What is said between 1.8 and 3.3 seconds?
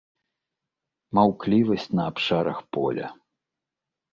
на абшарах поля.